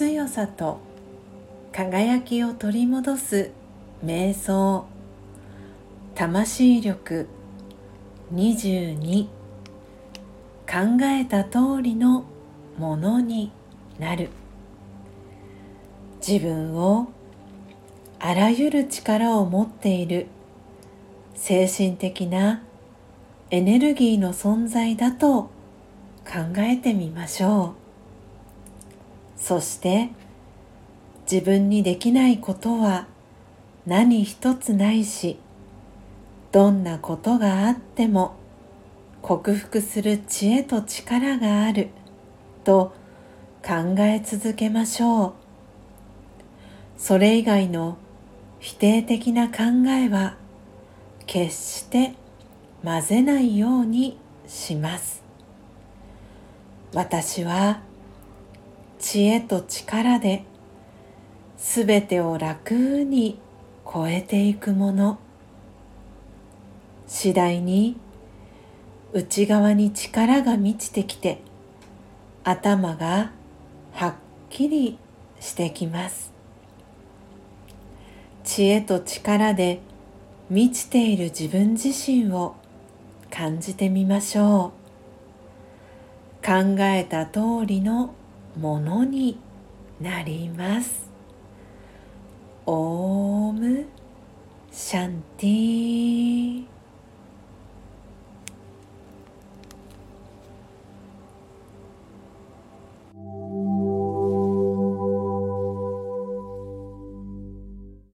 [0.00, 0.80] 強さと
[1.72, 3.50] 輝きを取り戻す
[4.02, 4.86] 瞑想。
[6.14, 7.28] 魂力。
[8.32, 9.24] 22
[10.66, 12.24] 考えた通りの
[12.78, 13.52] ものに
[13.98, 14.30] なる。
[16.26, 17.08] 自分を
[18.20, 20.28] あらゆる力を持っている。
[21.34, 22.62] 精神的な
[23.50, 25.50] エネルギーの存在だと
[26.24, 27.79] 考えてみましょう。
[29.50, 30.10] そして
[31.28, 33.08] 自分にできないことは
[33.84, 35.40] 何一つないし
[36.52, 38.36] どんなことがあっても
[39.22, 41.88] 克服する知恵と力がある
[42.62, 42.92] と
[43.60, 45.32] 考え続けましょう。
[46.96, 47.96] それ以外の
[48.60, 50.36] 否定的な考えは
[51.26, 52.14] 決して
[52.84, 55.24] 混ぜないようにします。
[56.94, 57.89] 私は
[59.00, 60.44] 知恵と力で
[61.56, 63.40] すべてを楽に
[63.90, 65.18] 超えていくもの。
[67.06, 67.96] 次第に
[69.14, 71.40] 内側に力が満ちてきて
[72.44, 73.32] 頭が
[73.92, 74.14] はっ
[74.50, 74.98] きり
[75.40, 76.32] してきます。
[78.44, 79.80] 知恵と力で
[80.50, 82.54] 満ちている自分自身を
[83.30, 84.72] 感じてみましょ
[86.42, 86.46] う。
[86.46, 88.14] 考えた通りの
[88.56, 89.38] ものに
[90.00, 91.10] なります。
[92.66, 93.86] オーム
[94.70, 95.99] シャンティ